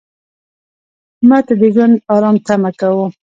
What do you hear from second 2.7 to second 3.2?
کوو